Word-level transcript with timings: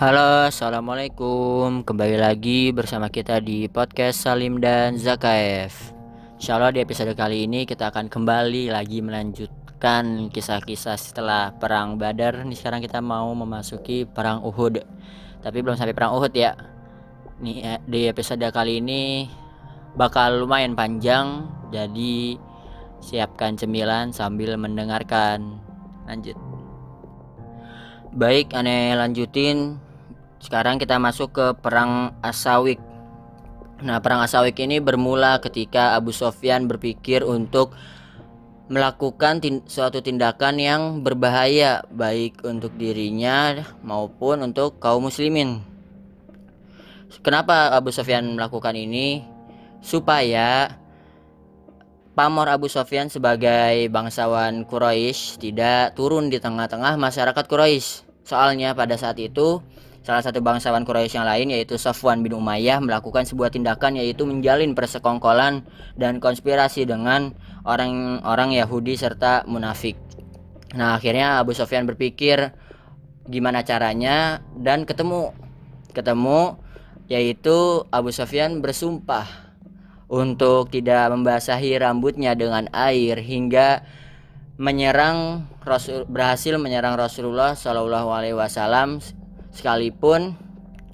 Halo, 0.00 0.48
assalamualaikum. 0.48 1.84
Kembali 1.84 2.16
lagi 2.16 2.72
bersama 2.72 3.12
kita 3.12 3.36
di 3.36 3.68
podcast 3.68 4.24
Salim 4.24 4.56
dan 4.56 4.96
Zakaev. 4.96 5.76
Insya 6.40 6.56
Allah 6.56 6.72
di 6.72 6.80
episode 6.80 7.12
kali 7.12 7.44
ini 7.44 7.68
kita 7.68 7.92
akan 7.92 8.08
kembali 8.08 8.72
lagi 8.72 9.04
melanjutkan 9.04 10.32
kisah-kisah 10.32 10.96
setelah 10.96 11.52
perang 11.52 12.00
Badar. 12.00 12.48
Ini 12.48 12.56
sekarang 12.56 12.80
kita 12.80 13.04
mau 13.04 13.28
memasuki 13.36 14.08
perang 14.08 14.40
Uhud. 14.40 14.80
Tapi 15.44 15.60
belum 15.60 15.76
sampai 15.76 15.92
perang 15.92 16.16
Uhud 16.16 16.32
ya. 16.32 16.56
Nih 17.44 17.60
eh, 17.60 17.80
di 17.84 18.08
episode 18.08 18.48
kali 18.56 18.80
ini 18.80 19.28
bakal 20.00 20.48
lumayan 20.48 20.72
panjang, 20.72 21.44
jadi 21.68 22.40
siapkan 23.04 23.52
cemilan 23.60 24.16
sambil 24.16 24.56
mendengarkan. 24.56 25.60
Lanjut. 26.08 26.40
Baik, 28.16 28.56
aneh 28.56 28.96
lanjutin 28.96 29.89
sekarang 30.40 30.80
kita 30.80 30.96
masuk 30.96 31.36
ke 31.36 31.46
perang 31.60 32.16
Asawik. 32.24 32.80
Nah, 33.84 34.00
perang 34.00 34.24
Asawik 34.24 34.56
ini 34.60 34.80
bermula 34.80 35.40
ketika 35.44 35.92
Abu 35.96 36.16
Sofyan 36.16 36.64
berpikir 36.64 37.20
untuk 37.24 37.76
melakukan 38.70 39.42
tin 39.42 39.60
suatu 39.66 40.00
tindakan 40.00 40.56
yang 40.56 40.82
berbahaya 41.04 41.84
baik 41.92 42.40
untuk 42.46 42.72
dirinya 42.80 43.66
maupun 43.84 44.46
untuk 44.46 44.80
kaum 44.80 45.10
muslimin. 45.10 45.60
Kenapa 47.20 47.74
Abu 47.74 47.90
Sofyan 47.90 48.38
melakukan 48.38 48.72
ini? 48.78 49.26
Supaya 49.82 50.78
pamor 52.14 52.46
Abu 52.46 52.70
Sofyan 52.70 53.10
sebagai 53.10 53.90
bangsawan 53.90 54.62
Quraisy 54.64 55.42
tidak 55.42 55.98
turun 55.98 56.30
di 56.30 56.38
tengah-tengah 56.38 56.94
masyarakat 56.94 57.44
Quraisy. 57.44 58.06
Soalnya 58.22 58.78
pada 58.78 58.94
saat 58.94 59.18
itu 59.18 59.58
Salah 60.00 60.24
satu 60.24 60.40
bangsawan 60.40 60.88
Quraisy 60.88 61.20
yang 61.20 61.28
lain 61.28 61.52
yaitu 61.52 61.76
Safwan 61.76 62.24
bin 62.24 62.32
Umayyah 62.32 62.80
melakukan 62.80 63.28
sebuah 63.28 63.52
tindakan 63.52 64.00
yaitu 64.00 64.24
menjalin 64.24 64.72
persekongkolan 64.72 65.68
dan 66.00 66.24
konspirasi 66.24 66.88
dengan 66.88 67.36
orang-orang 67.68 68.56
Yahudi 68.56 68.96
serta 68.96 69.44
munafik. 69.44 70.00
Nah, 70.72 70.96
akhirnya 70.96 71.36
Abu 71.36 71.52
Sofyan 71.52 71.84
berpikir 71.84 72.56
gimana 73.28 73.60
caranya 73.60 74.40
dan 74.56 74.88
ketemu 74.88 75.36
ketemu 75.92 76.56
yaitu 77.12 77.84
Abu 77.92 78.08
Sofyan 78.08 78.64
bersumpah 78.64 79.28
untuk 80.08 80.72
tidak 80.72 81.12
membasahi 81.12 81.76
rambutnya 81.76 82.32
dengan 82.32 82.72
air 82.72 83.20
hingga 83.20 83.84
menyerang 84.56 85.46
Rasul 85.60 86.08
berhasil 86.08 86.56
menyerang 86.56 86.96
Rasulullah 86.96 87.52
Shallallahu 87.52 88.08
alaihi 88.10 88.36
wasallam 88.36 88.98
sekalipun 89.54 90.34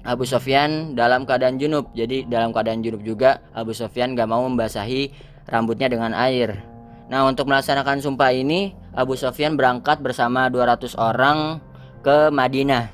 Abu 0.07 0.23
Sofyan 0.23 0.95
dalam 0.95 1.27
keadaan 1.27 1.59
junub. 1.59 1.91
Jadi 1.91 2.23
dalam 2.31 2.55
keadaan 2.55 2.79
junub 2.79 3.03
juga 3.03 3.43
Abu 3.51 3.75
Sofyan 3.75 4.15
gak 4.15 4.31
mau 4.31 4.47
membasahi 4.47 5.11
rambutnya 5.51 5.91
dengan 5.91 6.15
air. 6.15 6.63
Nah 7.11 7.27
untuk 7.27 7.47
melaksanakan 7.51 7.99
sumpah 7.99 8.31
ini 8.31 8.71
Abu 8.95 9.19
Sofyan 9.19 9.59
berangkat 9.59 9.99
bersama 9.99 10.47
200 10.47 10.95
orang 10.95 11.59
ke 11.99 12.31
Madinah. 12.31 12.87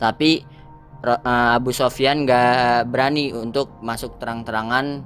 Tapi 0.00 0.40
eh, 1.04 1.50
Abu 1.56 1.70
Sofyan 1.76 2.24
gak 2.24 2.88
berani 2.88 3.36
untuk 3.36 3.76
masuk 3.84 4.16
terang-terangan 4.16 5.04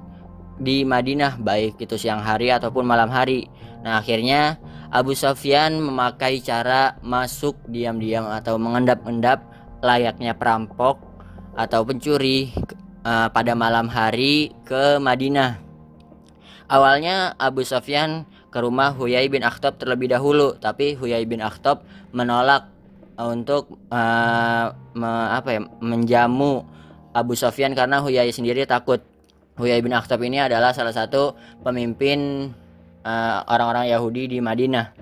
di 0.54 0.86
Madinah 0.86 1.42
baik 1.42 1.82
itu 1.82 1.98
siang 1.98 2.22
hari 2.22 2.54
ataupun 2.54 2.86
malam 2.86 3.10
hari. 3.10 3.50
Nah 3.82 3.98
akhirnya 3.98 4.62
Abu 4.94 5.10
Sofyan 5.18 5.82
memakai 5.82 6.38
cara 6.38 6.94
masuk 7.02 7.58
diam-diam 7.66 8.30
atau 8.30 8.62
mengendap-endap 8.62 9.42
layaknya 9.82 10.38
perampok 10.38 11.02
atau 11.58 11.82
pencuri 11.82 12.54
uh, 13.02 13.26
pada 13.26 13.58
malam 13.58 13.90
hari 13.90 14.54
ke 14.62 15.02
Madinah. 15.02 15.58
Awalnya 16.70 17.34
Abu 17.42 17.66
Sofyan 17.66 18.22
ke 18.54 18.62
rumah 18.62 18.94
Huyai 18.94 19.26
bin 19.26 19.42
Akhtab 19.42 19.82
terlebih 19.82 20.14
dahulu, 20.14 20.54
tapi 20.62 20.94
Huyai 20.94 21.26
bin 21.26 21.42
Akhtab 21.42 21.82
menolak 22.14 22.70
untuk 23.18 23.74
uh, 23.90 24.70
me, 24.94 25.10
apa 25.34 25.58
ya, 25.58 25.60
menjamu 25.82 26.62
Abu 27.10 27.34
Sofyan 27.34 27.74
karena 27.74 27.98
Huyai 27.98 28.30
sendiri 28.30 28.62
takut. 28.62 29.02
Huyai 29.58 29.82
bin 29.82 29.90
Akhtab 29.90 30.22
ini 30.22 30.38
adalah 30.38 30.70
salah 30.70 30.94
satu 30.94 31.34
pemimpin 31.66 32.50
orang-orang 33.04 33.86
uh, 33.86 33.90
Yahudi 33.96 34.32
di 34.32 34.38
Madinah. 34.40 34.96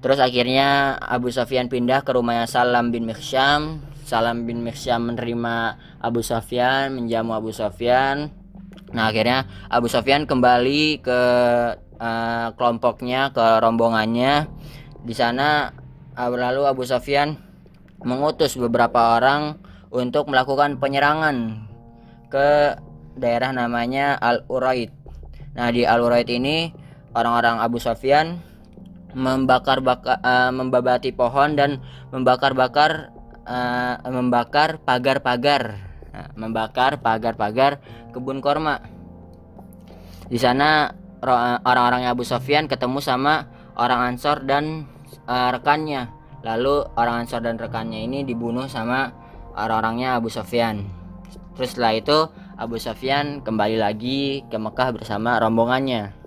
Terus 0.00 0.16
akhirnya 0.16 0.96
Abu 0.96 1.28
Sufyan 1.28 1.68
pindah 1.68 2.00
ke 2.00 2.16
rumahnya 2.16 2.48
Salam 2.48 2.88
bin 2.88 3.04
Miksyam. 3.04 3.84
Salam 4.08 4.48
bin 4.48 4.64
Miksyam 4.64 5.12
menerima 5.12 5.76
Abu 6.00 6.24
Sufyan, 6.24 6.96
menjamu 6.96 7.36
Abu 7.36 7.52
Sufyan. 7.52 8.32
Nah, 8.90 9.12
akhirnya 9.12 9.46
Abu 9.70 9.86
Sufyan 9.86 10.24
kembali 10.24 11.04
ke 11.04 11.20
uh, 12.00 12.48
kelompoknya, 12.56 13.30
ke 13.30 13.60
rombongannya. 13.60 14.48
Di 15.04 15.14
sana 15.14 15.70
uh, 16.16 16.32
lalu 16.32 16.66
Abu 16.66 16.82
Sufyan 16.88 17.36
mengutus 18.00 18.56
beberapa 18.56 19.20
orang 19.20 19.60
untuk 19.92 20.32
melakukan 20.32 20.80
penyerangan 20.80 21.68
ke 22.32 22.80
daerah 23.20 23.52
namanya 23.52 24.16
Al-Uraid. 24.16 24.90
Nah, 25.54 25.68
di 25.68 25.84
Al-Uraid 25.84 26.30
ini 26.32 26.72
orang-orang 27.14 27.62
Abu 27.62 27.82
Sofyan 27.82 28.42
membakar 29.10 29.82
bakar 29.82 30.22
uh, 30.22 30.54
membabati 30.54 31.10
pohon 31.10 31.58
dan 31.58 31.82
membakar-bakar 32.14 33.10
uh, 33.46 33.98
membakar 34.06 34.78
pagar-pagar. 34.82 35.90
Nah, 36.10 36.28
membakar 36.34 36.98
pagar-pagar 36.98 37.78
kebun 38.10 38.42
korma. 38.42 38.82
Di 40.30 40.38
sana 40.38 40.94
orang-orang 41.64 42.06
Abu 42.06 42.22
Sofyan 42.22 42.70
ketemu 42.70 43.02
sama 43.02 43.50
orang 43.74 44.14
Ansor 44.14 44.46
dan 44.46 44.86
uh, 45.26 45.50
rekannya. 45.54 46.10
Lalu 46.46 46.86
orang 46.94 47.26
Ansor 47.26 47.42
dan 47.42 47.58
rekannya 47.58 48.06
ini 48.06 48.22
dibunuh 48.22 48.70
sama 48.70 49.10
orang-orangnya 49.54 50.18
Abu 50.18 50.30
Sofyan 50.30 51.00
terus 51.60 51.76
setelah 51.76 51.92
itu 51.92 52.18
Abu 52.56 52.80
Sofyan 52.80 53.44
kembali 53.44 53.76
lagi 53.76 54.48
ke 54.48 54.56
Mekah 54.56 54.96
bersama 54.96 55.36
rombongannya 55.36 56.19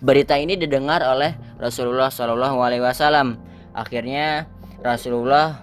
Berita 0.00 0.36
ini 0.36 0.56
didengar 0.56 1.02
oleh 1.04 1.36
Rasulullah 1.56 2.08
Shallallahu 2.08 2.58
Alaihi 2.60 2.82
Wasallam. 2.84 3.40
Akhirnya 3.72 4.50
Rasulullah 4.80 5.60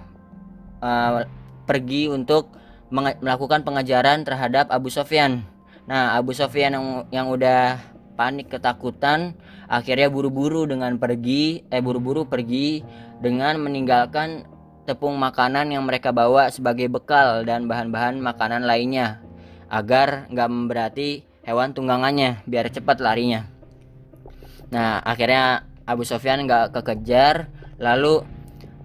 uh, 0.81 1.25
pergi 1.67 2.07
untuk 2.07 2.55
melakukan 2.89 3.67
pengajaran 3.67 4.23
terhadap 4.23 4.71
Abu 4.71 4.87
Sofyan. 4.87 5.43
Nah, 5.87 6.15
Abu 6.15 6.31
Sofyan 6.31 6.75
yang 6.75 6.87
yang 7.11 7.27
udah 7.27 7.79
panik 8.17 8.49
ketakutan 8.49 9.37
akhirnya 9.69 10.09
buru-buru 10.09 10.65
dengan 10.65 10.97
pergi 10.97 11.61
eh 11.69 11.83
buru-buru 11.85 12.25
pergi 12.25 12.81
dengan 13.21 13.61
meninggalkan 13.61 14.49
tepung 14.89 15.19
makanan 15.21 15.69
yang 15.69 15.85
mereka 15.85 16.09
bawa 16.09 16.49
sebagai 16.49 16.89
bekal 16.89 17.45
dan 17.45 17.69
bahan-bahan 17.69 18.17
makanan 18.17 18.65
lainnya 18.65 19.21
agar 19.69 20.25
nggak 20.31 20.49
memberati 20.49 21.27
hewan 21.45 21.75
tunggangannya 21.75 22.41
biar 22.47 22.71
cepat 22.71 23.03
larinya. 23.03 23.56
Nah 24.73 24.99
akhirnya 25.03 25.67
Abu 25.87 26.03
Sofyan 26.03 26.43
nggak 26.43 26.75
kekejar 26.75 27.47
lalu 27.79 28.25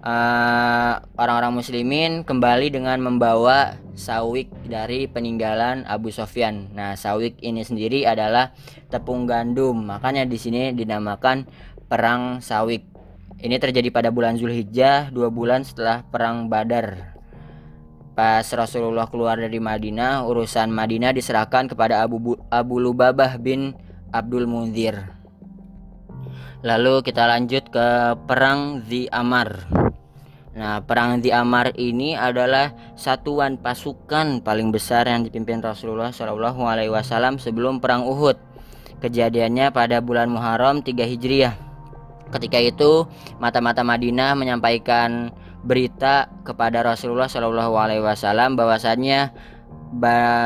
eh, 0.03 0.93
orang-orang 1.15 1.53
muslimin 1.55 2.27
kembali 2.27 2.71
dengan 2.71 2.99
membawa 2.99 3.83
sawik 3.93 4.49
dari 4.65 5.05
peninggalan 5.05 5.85
Abu 5.85 6.09
Sofyan. 6.09 6.73
Nah, 6.73 6.97
sawik 6.97 7.37
ini 7.45 7.61
sendiri 7.61 8.03
adalah 8.09 8.51
tepung 8.89 9.29
gandum. 9.29 9.85
Makanya 9.85 10.25
di 10.25 10.37
sini 10.37 10.73
dinamakan 10.73 11.45
perang 11.85 12.41
sawik. 12.41 12.83
Ini 13.43 13.59
terjadi 13.59 13.89
pada 13.91 14.09
bulan 14.09 14.39
Zulhijjah, 14.39 15.13
dua 15.13 15.29
bulan 15.29 15.61
setelah 15.67 16.01
perang 16.07 16.47
Badar. 16.49 17.13
Pas 18.13 18.45
Rasulullah 18.45 19.09
keluar 19.09 19.41
dari 19.41 19.57
Madinah, 19.57 20.21
urusan 20.29 20.69
Madinah 20.69 21.17
diserahkan 21.17 21.65
kepada 21.65 22.05
Abu 22.05 22.37
Abu 22.53 22.75
Lubabah 22.77 23.41
bin 23.41 23.73
Abdul 24.13 24.45
Munzir. 24.45 25.12
Lalu 26.63 27.03
kita 27.03 27.27
lanjut 27.27 27.67
ke 27.67 28.15
perang 28.23 28.79
Zi 28.87 29.11
Amar. 29.11 29.67
Nah, 30.55 30.79
perang 30.79 31.19
Zi 31.19 31.27
Amar 31.27 31.75
ini 31.75 32.15
adalah 32.15 32.71
satuan 32.95 33.59
pasukan 33.59 34.39
paling 34.39 34.71
besar 34.71 35.11
yang 35.11 35.27
dipimpin 35.27 35.59
Rasulullah 35.59 36.15
Shallallahu 36.15 36.63
Alaihi 36.63 36.87
Wasallam 36.87 37.35
sebelum 37.35 37.83
perang 37.83 38.07
Uhud. 38.07 38.39
Kejadiannya 39.03 39.75
pada 39.75 39.99
bulan 39.99 40.31
Muharram 40.31 40.79
3 40.79 41.03
Hijriah. 41.03 41.51
Ketika 42.31 42.63
itu, 42.63 43.11
mata-mata 43.43 43.83
Madinah 43.83 44.31
menyampaikan 44.31 45.35
berita 45.67 46.31
kepada 46.47 46.79
Rasulullah 46.79 47.27
Shallallahu 47.27 47.75
Alaihi 47.75 48.07
Wasallam 48.07 48.55
bahwasannya 48.55 49.35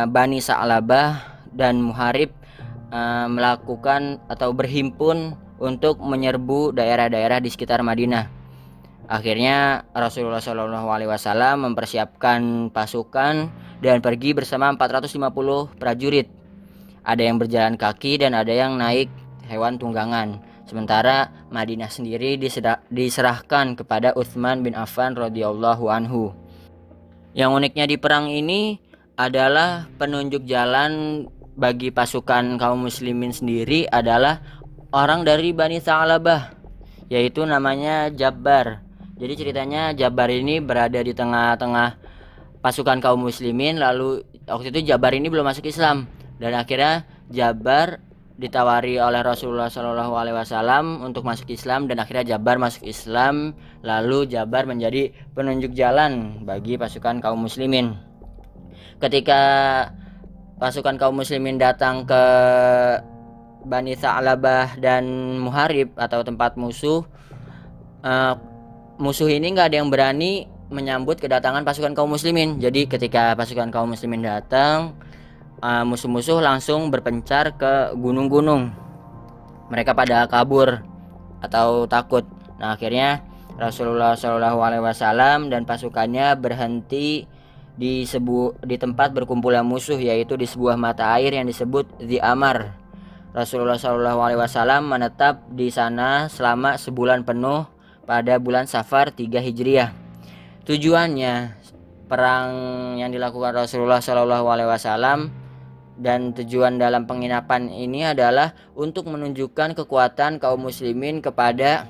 Bani 0.10 0.42
Sa'labah 0.42 1.46
dan 1.54 1.78
Muharib 1.78 2.34
uh, 2.90 3.30
melakukan 3.30 4.18
atau 4.26 4.50
berhimpun 4.50 5.46
untuk 5.58 6.02
menyerbu 6.02 6.74
daerah-daerah 6.74 7.42
di 7.42 7.50
sekitar 7.50 7.82
Madinah. 7.82 8.30
Akhirnya 9.08 9.88
Rasulullah 9.96 10.44
Shallallahu 10.44 10.88
Alaihi 10.92 11.08
Wasallam 11.08 11.72
mempersiapkan 11.72 12.70
pasukan 12.76 13.48
dan 13.80 14.04
pergi 14.04 14.36
bersama 14.36 14.68
450 14.76 15.80
prajurit. 15.80 16.28
Ada 17.08 17.24
yang 17.24 17.40
berjalan 17.40 17.80
kaki 17.80 18.20
dan 18.20 18.36
ada 18.36 18.52
yang 18.52 18.76
naik 18.76 19.08
hewan 19.48 19.80
tunggangan. 19.80 20.44
Sementara 20.68 21.32
Madinah 21.48 21.88
sendiri 21.88 22.36
diserahkan 22.92 23.80
kepada 23.80 24.12
Uthman 24.20 24.60
bin 24.60 24.76
Affan 24.76 25.16
radhiyallahu 25.16 25.88
anhu. 25.88 26.36
Yang 27.32 27.50
uniknya 27.56 27.86
di 27.88 27.96
perang 27.96 28.28
ini 28.28 28.76
adalah 29.16 29.88
penunjuk 29.96 30.44
jalan 30.44 31.24
bagi 31.58 31.90
pasukan 31.90 32.60
kaum 32.60 32.86
muslimin 32.86 33.32
sendiri 33.32 33.88
adalah 33.88 34.44
orang 34.92 35.28
dari 35.28 35.52
Bani 35.52 35.80
Sa'labah 35.82 36.56
yaitu 37.08 37.44
namanya 37.48 38.12
Jabbar. 38.12 38.84
Jadi 39.18 39.34
ceritanya 39.34 39.96
Jabbar 39.96 40.30
ini 40.30 40.60
berada 40.60 41.00
di 41.02 41.16
tengah-tengah 41.16 41.98
pasukan 42.62 43.00
kaum 43.00 43.24
muslimin 43.24 43.80
lalu 43.80 44.22
waktu 44.46 44.70
itu 44.76 44.94
Jabbar 44.94 45.16
ini 45.16 45.32
belum 45.32 45.48
masuk 45.48 45.66
Islam 45.66 46.06
dan 46.38 46.54
akhirnya 46.54 47.08
Jabbar 47.32 48.04
ditawari 48.38 49.02
oleh 49.02 49.26
Rasulullah 49.26 49.74
Wasallam 49.74 51.02
untuk 51.02 51.26
masuk 51.26 51.50
Islam 51.50 51.90
dan 51.90 51.98
akhirnya 51.98 52.38
Jabar 52.38 52.62
masuk 52.62 52.86
Islam 52.86 53.58
lalu 53.82 54.30
Jabar 54.30 54.70
menjadi 54.70 55.10
penunjuk 55.34 55.74
jalan 55.74 56.46
bagi 56.46 56.78
pasukan 56.78 57.18
kaum 57.18 57.50
muslimin 57.50 57.98
ketika 59.02 59.42
pasukan 60.62 61.02
kaum 61.02 61.18
muslimin 61.18 61.58
datang 61.58 62.06
ke 62.06 62.24
Bani 63.68 63.94
Sa'labah 64.00 64.80
dan 64.80 65.04
Muharib 65.44 65.92
atau 66.00 66.24
tempat 66.24 66.56
musuh 66.56 67.04
uh, 68.02 68.34
musuh 68.96 69.28
ini 69.28 69.52
nggak 69.52 69.76
ada 69.76 69.78
yang 69.84 69.92
berani 69.92 70.48
menyambut 70.72 71.20
kedatangan 71.20 71.68
pasukan 71.68 71.92
kaum 71.92 72.16
muslimin 72.16 72.58
jadi 72.64 72.88
ketika 72.88 73.36
pasukan 73.36 73.70
kaum 73.70 73.92
muslimin 73.92 74.24
datang 74.24 74.96
uh, 75.62 75.84
musuh-musuh 75.86 76.42
langsung 76.42 76.90
berpencar 76.94 77.58
ke 77.58 77.94
gunung-gunung. 77.98 78.74
Mereka 79.68 79.92
pada 79.98 80.26
kabur 80.30 80.80
atau 81.44 81.86
takut. 81.90 82.24
Nah 82.58 82.74
akhirnya 82.74 83.26
Rasulullah 83.58 84.16
Wasallam 84.56 85.50
dan 85.50 85.66
pasukannya 85.66 86.38
berhenti 86.38 87.26
di 87.78 88.10
sebu 88.10 88.58
di 88.66 88.74
tempat 88.80 89.14
berkumpulnya 89.14 89.62
musuh 89.62 89.98
yaitu 90.02 90.34
di 90.34 90.50
sebuah 90.50 90.80
mata 90.80 91.14
air 91.18 91.36
yang 91.36 91.46
disebut 91.46 92.00
The 92.02 92.24
Amar. 92.24 92.77
Rasulullah 93.38 93.78
Shallallahu 93.78 94.18
Alaihi 94.18 94.42
Wasallam 94.42 94.90
menetap 94.90 95.46
di 95.54 95.70
sana 95.70 96.26
selama 96.26 96.74
sebulan 96.82 97.22
penuh 97.22 97.70
pada 98.10 98.42
bulan 98.42 98.66
Safar 98.66 99.14
3 99.14 99.30
Hijriah. 99.38 99.94
Tujuannya 100.66 101.54
perang 102.10 102.50
yang 102.98 103.14
dilakukan 103.14 103.54
Rasulullah 103.54 104.02
Shallallahu 104.02 104.50
Alaihi 104.50 104.74
Wasallam 104.74 105.30
dan 106.02 106.34
tujuan 106.34 106.82
dalam 106.82 107.06
penginapan 107.06 107.70
ini 107.70 108.10
adalah 108.10 108.58
untuk 108.74 109.06
menunjukkan 109.06 109.78
kekuatan 109.78 110.42
kaum 110.42 110.66
muslimin 110.66 111.22
kepada 111.22 111.86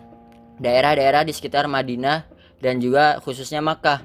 daerah-daerah 0.59 1.23
di 1.23 1.31
sekitar 1.31 1.71
Madinah 1.71 2.27
dan 2.59 2.83
juga 2.83 3.23
khususnya 3.23 3.63
Makkah 3.63 4.03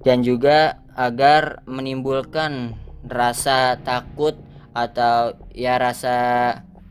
dan 0.00 0.24
juga 0.24 0.80
agar 0.96 1.60
menimbulkan 1.68 2.72
rasa 3.04 3.76
takut 3.84 4.40
atau 4.74 5.38
ya 5.54 5.78
rasa 5.78 6.16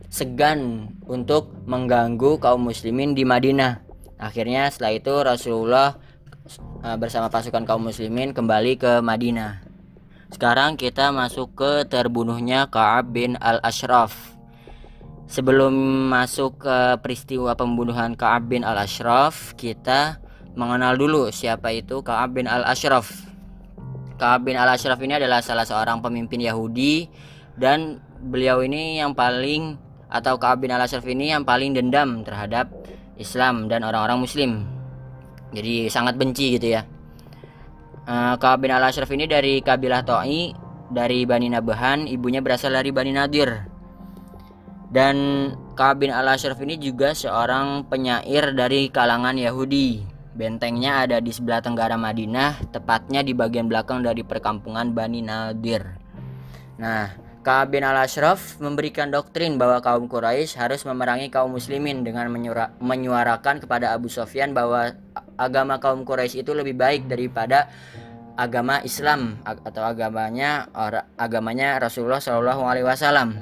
segan 0.07 0.87
untuk 1.03 1.51
mengganggu 1.67 2.39
kaum 2.39 2.71
muslimin 2.71 3.11
di 3.11 3.27
Madinah. 3.27 3.83
Akhirnya 4.15 4.71
setelah 4.71 4.93
itu 4.95 5.13
Rasulullah 5.19 5.99
eh, 6.85 6.95
bersama 6.95 7.27
pasukan 7.27 7.67
kaum 7.67 7.83
muslimin 7.83 8.31
kembali 8.31 8.79
ke 8.79 8.91
Madinah. 9.03 9.67
Sekarang 10.33 10.79
kita 10.79 11.13
masuk 11.13 11.53
ke 11.53 11.71
terbunuhnya 11.85 12.65
Ka'ab 12.65 13.13
bin 13.13 13.37
Al-Ashraf. 13.37 14.33
Sebelum 15.29 15.73
masuk 16.09 16.65
ke 16.65 16.97
peristiwa 17.05 17.53
pembunuhan 17.53 18.17
Ka'ab 18.17 18.49
bin 18.49 18.65
Al-Ashraf, 18.65 19.53
kita 19.53 20.17
mengenal 20.57 20.97
dulu 20.97 21.29
siapa 21.29 21.73
itu 21.73 22.01
Ka'ab 22.01 22.37
bin 22.37 22.49
Al-Ashraf. 22.49 23.13
Ka'ab 24.17 24.45
bin 24.45 24.57
Al-Ashraf 24.57 24.97
ini 25.01 25.17
adalah 25.17 25.41
salah 25.41 25.65
seorang 25.65 26.01
pemimpin 26.01 26.41
Yahudi 26.41 27.09
dan 27.59 28.01
beliau 28.23 28.63
ini 28.63 28.97
yang 28.97 29.13
paling 29.13 29.77
atau 30.13 30.37
Ka'ab 30.37 30.61
bin 30.61 30.69
Al-Ashraf 30.69 31.05
ini 31.09 31.33
yang 31.33 31.41
paling 31.41 31.73
dendam 31.73 32.21
terhadap 32.21 32.69
Islam 33.17 33.65
dan 33.65 33.81
orang-orang 33.81 34.21
muslim. 34.21 34.51
Jadi 35.53 35.89
sangat 35.89 36.17
benci 36.17 36.57
gitu 36.57 36.77
ya. 36.77 36.85
Uh, 38.05 38.35
Ka'ab 38.37 38.65
bin 38.65 38.73
Al-Ashraf 38.73 39.09
ini 39.13 39.25
dari 39.25 39.61
kabilah 39.61 40.05
To'i 40.05 40.53
dari 40.93 41.25
Bani 41.25 41.49
Nabahan, 41.49 42.05
ibunya 42.05 42.45
berasal 42.45 42.73
dari 42.77 42.93
Bani 42.93 43.09
Nadir. 43.13 43.65
Dan 44.93 45.49
Ka'ab 45.73 46.05
bin 46.05 46.13
Al-Ashraf 46.13 46.61
ini 46.61 46.77
juga 46.77 47.17
seorang 47.17 47.89
penyair 47.89 48.53
dari 48.53 48.93
kalangan 48.93 49.33
Yahudi. 49.33 50.05
Bentengnya 50.33 51.05
ada 51.05 51.21
di 51.21 51.29
sebelah 51.29 51.61
tenggara 51.61 51.97
Madinah, 51.97 52.69
tepatnya 52.73 53.21
di 53.25 53.33
bagian 53.33 53.69
belakang 53.69 54.01
dari 54.05 54.21
perkampungan 54.21 54.93
Bani 54.93 55.21
Nadir. 55.25 55.97
Nah, 56.77 57.22
Ka'ab 57.43 57.75
bin 57.75 57.83
al-Ashraf 57.83 58.55
memberikan 58.63 59.11
doktrin 59.11 59.59
bahwa 59.59 59.83
kaum 59.83 60.07
Quraisy 60.07 60.55
harus 60.55 60.87
memerangi 60.87 61.27
kaum 61.27 61.51
muslimin 61.51 62.07
dengan 62.07 62.31
menyuarakan 62.79 63.59
kepada 63.59 63.91
Abu 63.91 64.07
Sofyan 64.07 64.55
bahwa 64.55 64.95
agama 65.35 65.75
kaum 65.83 66.07
Quraisy 66.07 66.47
itu 66.47 66.55
lebih 66.55 66.79
baik 66.79 67.11
daripada 67.11 67.67
agama 68.39 68.79
Islam 68.87 69.43
atau 69.43 69.83
agamanya 69.83 70.71
agamanya 71.19 71.83
Rasulullah 71.83 72.23
Shallallahu 72.23 72.63
Alaihi 72.63 72.87
Wasallam 72.87 73.35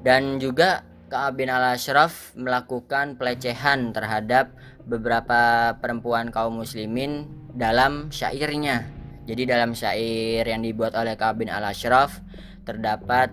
dan 0.00 0.40
juga 0.40 0.80
Ka'ab 1.06 1.38
bin 1.38 1.52
al 1.52 1.78
Ashraf 1.78 2.34
melakukan 2.34 3.14
pelecehan 3.14 3.94
terhadap 3.94 4.50
beberapa 4.88 5.70
perempuan 5.78 6.34
kaum 6.34 6.58
muslimin 6.64 7.30
dalam 7.54 8.10
syairnya. 8.10 8.90
Jadi 9.26 9.42
dalam 9.46 9.74
syair 9.74 10.42
yang 10.46 10.66
dibuat 10.66 10.98
oleh 10.98 11.14
Ka'ab 11.14 11.42
bin 11.42 11.50
al 11.50 11.62
Ashraf 11.62 12.22
terdapat 12.66 13.30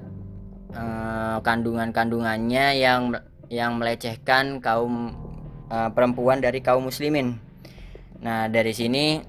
eh, 0.71 1.37
kandungan-kandungannya 1.41 2.77
yang 2.77 3.11
yang 3.53 3.77
melecehkan 3.77 4.57
kaum 4.65 5.13
uh, 5.69 5.89
perempuan 5.93 6.41
dari 6.41 6.59
kaum 6.65 6.89
muslimin. 6.89 7.37
Nah, 8.25 8.49
dari 8.49 8.73
sini 8.73 9.21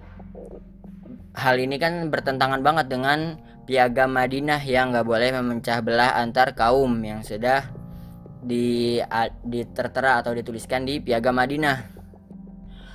hal 1.37 1.57
ini 1.61 1.77
kan 1.77 2.09
bertentangan 2.09 2.65
banget 2.65 2.87
dengan 2.89 3.37
piagam 3.69 4.17
Madinah 4.17 4.65
yang 4.65 4.97
nggak 4.97 5.05
boleh 5.05 5.29
memecah 5.35 5.85
belah 5.85 6.17
antar 6.17 6.57
kaum 6.57 6.95
yang 7.05 7.21
sudah 7.21 7.69
di 8.45 9.01
ditertera 9.45 10.21
atau 10.21 10.37
dituliskan 10.37 10.85
di 10.85 11.01
piagam 11.01 11.37
Madinah. 11.37 11.93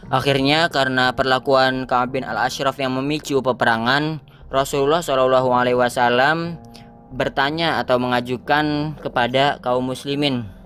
Akhirnya 0.10 0.74
karena 0.74 1.14
perlakuan 1.14 1.86
Ka'ab 1.86 2.18
bin 2.18 2.26
Al-Ashraf 2.26 2.82
yang 2.82 2.98
memicu 2.98 3.46
peperangan, 3.46 4.18
Rasulullah 4.50 5.06
Shallallahu 5.06 5.54
alaihi 5.54 5.78
wasallam 5.78 6.58
bertanya 7.10 7.82
atau 7.82 7.98
mengajukan 7.98 8.96
kepada 9.02 9.58
kaum 9.60 9.90
muslimin 9.90 10.60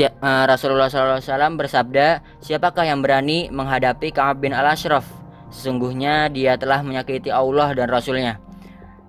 uh, 0.00 0.44
Rasulullah 0.48 0.88
SAW 0.88 1.60
bersabda, 1.60 2.24
siapakah 2.40 2.88
yang 2.88 3.04
berani 3.04 3.52
menghadapi 3.52 4.08
Ka'ab 4.08 4.40
bin 4.40 4.56
Al-Ashraf? 4.56 5.04
Sesungguhnya 5.52 6.32
dia 6.32 6.56
telah 6.56 6.80
menyakiti 6.80 7.28
Allah 7.28 7.76
dan 7.76 7.92
Rasulnya. 7.92 8.40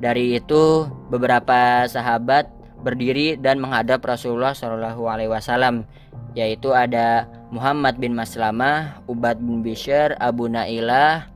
Dari 0.03 0.36
itu 0.36 0.84
beberapa 1.08 1.88
sahabat 1.88 2.51
berdiri 2.84 3.39
dan 3.39 3.63
menghadap 3.63 4.03
Rasulullah 4.03 4.51
Wasallam, 4.51 5.88
yaitu 6.36 6.75
ada 6.75 7.32
Muhammad 7.48 7.96
bin 7.96 8.12
Maslamah, 8.12 9.00
Ubad 9.08 9.39
bin 9.39 9.63
Bishr, 9.63 10.20
Abu 10.20 10.51
Nailah, 10.51 11.32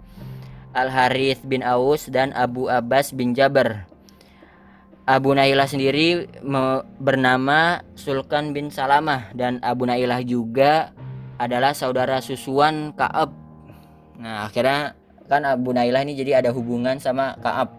Al 0.75 0.91
Harith 0.91 1.47
bin 1.47 1.63
Aus 1.63 2.11
dan 2.11 2.35
Abu 2.35 2.67
Abbas 2.67 3.15
bin 3.15 3.31
Jabar. 3.31 3.87
Abu 5.07 5.31
Nailah 5.31 5.71
sendiri 5.71 6.27
bernama 6.99 7.79
Sulkan 7.95 8.51
bin 8.51 8.67
Salamah 8.67 9.31
dan 9.31 9.63
Abu 9.63 9.87
Nailah 9.87 10.19
juga 10.27 10.91
adalah 11.39 11.71
saudara 11.71 12.19
susuan 12.19 12.91
Kaab. 12.91 13.31
Nah, 14.19 14.51
akhirnya 14.51 14.99
kan 15.31 15.47
Abu 15.47 15.71
Nailah 15.71 16.03
ini 16.03 16.11
jadi 16.11 16.43
ada 16.43 16.51
hubungan 16.51 16.99
sama 16.99 17.39
Kaab. 17.39 17.71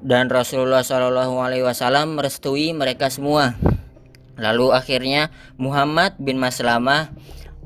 Dan 0.00 0.32
Rasulullah 0.32 0.80
Shallallahu 0.80 1.44
alaihi 1.44 1.64
wasallam 1.64 2.16
merestui 2.16 2.72
mereka 2.72 3.12
semua. 3.12 3.52
Lalu 4.40 4.72
akhirnya 4.72 5.28
Muhammad 5.60 6.16
bin 6.16 6.40
Maslamah 6.40 7.12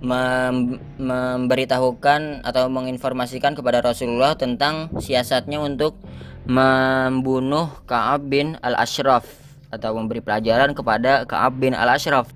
mem 0.03 0.83
memberitahukan 0.99 2.43
atau 2.43 2.71
menginformasikan 2.71 3.55
kepada 3.55 3.83
Rasulullah 3.83 4.35
tentang 4.35 4.91
siasatnya 4.99 5.63
untuk 5.63 5.99
membunuh 6.49 7.69
Ka'ab 7.85 8.33
bin 8.33 8.57
Al-Ashraf 8.65 9.29
atau 9.69 9.93
memberi 9.93 10.25
pelajaran 10.25 10.73
kepada 10.73 11.29
Ka'ab 11.29 11.61
bin 11.61 11.77
Al-Ashraf. 11.77 12.33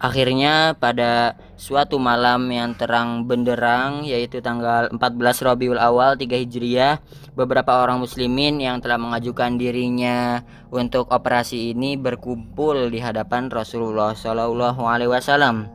Akhirnya 0.00 0.76
pada 0.76 1.36
suatu 1.60 2.00
malam 2.00 2.48
yang 2.48 2.72
terang 2.72 3.28
benderang 3.28 4.04
yaitu 4.04 4.40
tanggal 4.40 4.88
14 4.92 5.44
Rabiul 5.44 5.76
Awal 5.76 6.16
3 6.16 6.40
Hijriah 6.40 7.04
beberapa 7.36 7.84
orang 7.84 8.00
muslimin 8.00 8.64
yang 8.64 8.80
telah 8.80 8.96
mengajukan 8.96 9.60
dirinya 9.60 10.40
untuk 10.72 11.12
operasi 11.12 11.76
ini 11.76 12.00
berkumpul 12.00 12.88
di 12.88 12.96
hadapan 12.96 13.52
Rasulullah 13.52 14.16
Shallallahu 14.16 14.80
alaihi 14.84 15.12
wasallam. 15.12 15.68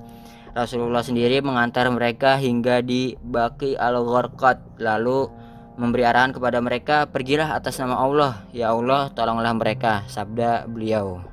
Rasulullah 0.57 1.05
sendiri 1.05 1.41
mengantar 1.45 1.85
mereka 1.93 2.41
hingga 2.41 2.81
di 2.81 3.13
Baki 3.21 3.77
Al-Gharqad 3.77 4.81
lalu 4.81 5.44
memberi 5.75 6.07
arahan 6.07 6.31
kepada 6.31 6.59
mereka 6.63 7.07
pergilah 7.07 7.55
atas 7.55 7.79
nama 7.79 7.99
Allah 7.99 8.47
ya 8.55 8.71
Allah 8.71 9.11
tolonglah 9.11 9.51
mereka 9.55 10.07
sabda 10.07 10.67
beliau 10.67 11.23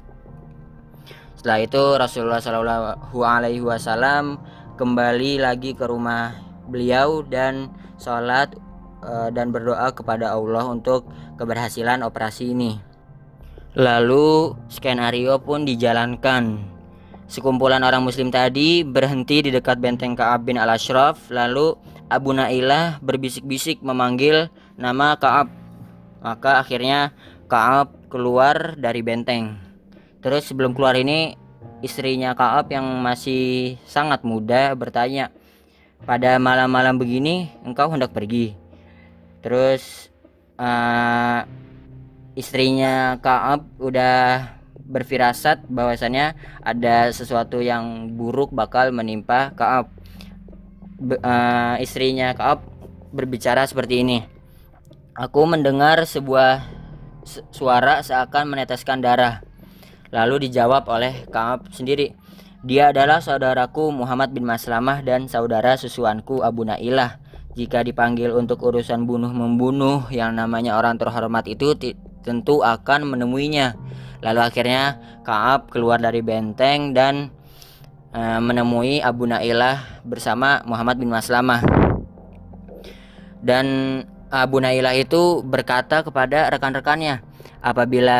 setelah 1.43 1.59
itu 1.59 1.83
Rasulullah 1.99 2.39
Shallallahu 2.39 3.19
Alaihi 3.27 3.67
Wasallam 3.67 4.39
kembali 4.79 5.43
lagi 5.43 5.75
ke 5.75 5.91
rumah 5.91 6.39
beliau 6.71 7.27
dan 7.27 7.67
sholat 7.99 8.55
uh, 9.03 9.27
dan 9.35 9.51
berdoa 9.51 9.91
kepada 9.91 10.31
Allah 10.31 10.63
untuk 10.71 11.11
keberhasilan 11.35 12.07
operasi 12.07 12.55
ini. 12.55 12.79
Lalu 13.75 14.55
skenario 14.71 15.43
pun 15.43 15.67
dijalankan. 15.67 16.63
Sekumpulan 17.27 17.83
orang 17.83 18.07
muslim 18.07 18.31
tadi 18.31 18.87
berhenti 18.87 19.43
di 19.43 19.51
dekat 19.51 19.83
benteng 19.83 20.15
Ka'ab 20.15 20.47
bin 20.47 20.61
Al-Ashraf 20.61 21.33
Lalu 21.33 21.75
Abu 22.13 22.37
Nailah 22.37 23.01
berbisik-bisik 23.01 23.81
memanggil 23.81 24.53
nama 24.77 25.17
Ka'ab 25.17 25.49
Maka 26.21 26.61
akhirnya 26.61 27.17
Ka'ab 27.49 28.13
keluar 28.13 28.77
dari 28.77 29.01
benteng 29.01 29.57
Terus 30.23 30.47
sebelum 30.47 30.71
keluar 30.77 30.95
ini 30.95 31.35
istrinya 31.83 32.33
Kaab 32.33 32.71
yang 32.71 32.87
masih 33.03 33.77
sangat 33.85 34.23
muda 34.23 34.73
bertanya, 34.79 35.35
"Pada 36.07 36.39
malam-malam 36.39 36.97
begini 36.97 37.51
engkau 37.67 37.91
hendak 37.91 38.15
pergi?" 38.15 38.55
Terus 39.43 40.09
uh, 40.57 41.43
istrinya 42.39 43.19
Kaab 43.19 43.67
udah 43.83 44.47
berfirasat 44.87 45.67
bahwasannya 45.67 46.39
ada 46.63 47.11
sesuatu 47.11 47.59
yang 47.59 48.15
buruk 48.15 48.55
bakal 48.55 48.95
menimpa 48.95 49.51
Kaab. 49.59 49.91
Uh, 51.03 51.83
istrinya 51.83 52.31
Kaab 52.31 52.63
berbicara 53.11 53.67
seperti 53.67 54.07
ini. 54.07 54.23
Aku 55.19 55.43
mendengar 55.51 55.99
sebuah 56.07 56.63
suara 57.51 58.07
seakan 58.07 58.47
meneteskan 58.47 59.03
darah. 59.03 59.43
Lalu 60.15 60.47
dijawab 60.47 60.87
oleh 60.87 61.27
Kaab 61.27 61.75
sendiri, 61.75 62.15
dia 62.63 62.95
adalah 62.95 63.19
saudaraku 63.19 63.91
Muhammad 63.91 64.31
bin 64.31 64.47
Maslamah 64.47 65.03
dan 65.03 65.27
saudara 65.27 65.75
susuanku 65.75 66.47
Abu 66.47 66.63
Nailah. 66.63 67.19
Jika 67.59 67.83
dipanggil 67.83 68.31
untuk 68.31 68.63
urusan 68.63 69.03
bunuh-membunuh 69.03 70.07
yang 70.15 70.39
namanya 70.39 70.79
orang 70.79 71.03
terhormat 71.03 71.51
itu 71.51 71.75
tentu 72.23 72.63
akan 72.63 73.11
menemuinya. 73.11 73.75
Lalu 74.23 74.41
akhirnya 74.41 75.03
Kaab 75.27 75.75
keluar 75.75 75.99
dari 75.99 76.23
benteng 76.23 76.95
dan 76.95 77.35
e, 78.13 78.21
menemui 78.39 79.01
Abu 79.01 79.25
Nailah 79.25 80.05
bersama 80.05 80.61
Muhammad 80.69 81.01
bin 81.01 81.09
Maslamah. 81.11 81.65
Dan 83.43 83.67
Abu 84.31 84.63
Nailah 84.63 84.95
itu 84.95 85.43
berkata 85.43 86.07
kepada 86.07 86.49
rekan-rekannya, 86.53 87.33
Apabila 87.63 88.19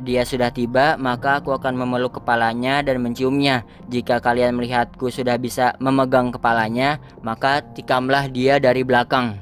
dia 0.00 0.24
sudah 0.24 0.48
tiba, 0.48 0.96
maka 0.96 1.44
aku 1.44 1.52
akan 1.52 1.84
memeluk 1.84 2.16
kepalanya 2.16 2.80
dan 2.80 3.04
menciumnya. 3.04 3.68
Jika 3.92 4.24
kalian 4.24 4.56
melihatku 4.56 5.12
sudah 5.12 5.36
bisa 5.36 5.76
memegang 5.84 6.32
kepalanya, 6.32 6.96
maka 7.20 7.60
tikamlah 7.60 8.32
dia 8.32 8.56
dari 8.56 8.80
belakang. 8.80 9.36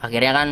Akhirnya 0.00 0.32
kan 0.32 0.48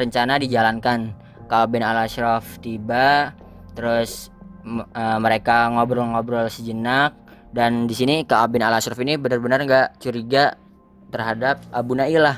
rencana 0.00 0.40
dijalankan. 0.40 1.12
Ka'ab 1.52 1.76
bin 1.76 1.84
al-Ashraf 1.84 2.64
tiba, 2.64 3.36
terus 3.76 4.32
e, 4.64 5.04
mereka 5.20 5.68
ngobrol-ngobrol 5.68 6.48
sejenak 6.48 7.27
dan 7.52 7.88
di 7.88 7.94
sini 7.96 8.24
Ka'ab 8.28 8.52
bin 8.52 8.60
al-Ashraf 8.60 9.00
ini 9.00 9.16
benar-benar 9.16 9.64
nggak 9.64 9.88
curiga 10.02 10.56
terhadap 11.08 11.64
Abu 11.72 11.96
Nailah. 11.96 12.36